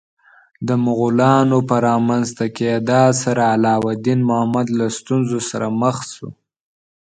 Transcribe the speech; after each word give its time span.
د 0.67 0.69
مغولانو 0.85 1.57
په 1.69 1.75
رامنځته 1.87 2.45
کېدا 2.57 3.03
سره 3.21 3.41
علاوالدین 3.53 4.19
محمد 4.29 4.67
له 4.79 4.85
ستونزو 4.97 5.39
سره 5.49 5.67
مخ 5.81 5.97
شو. 6.15 6.29